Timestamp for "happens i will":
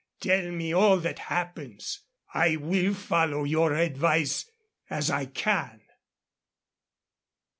1.29-2.95